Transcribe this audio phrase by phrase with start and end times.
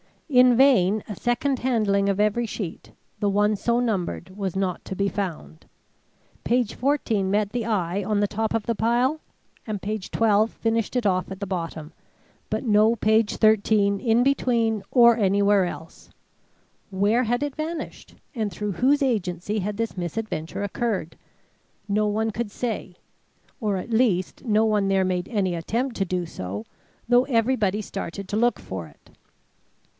[0.29, 4.95] In vain a second handling of every sheet, the one so numbered was not to
[4.95, 5.65] be found.
[6.45, 9.19] Page 14 met the eye on the top of the pile,
[9.67, 11.91] and page 12 finished it off at the bottom,
[12.49, 16.09] but no page 13 in between, or anywhere else.
[16.89, 21.17] Where had it vanished, and through whose agency had this misadventure occurred?
[21.89, 22.95] No one could say,
[23.59, 26.65] or, at least, no one there made any attempt to do so,
[27.07, 29.09] though everybody started to look for it.